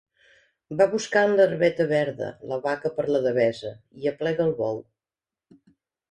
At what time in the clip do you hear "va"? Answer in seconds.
0.77-0.85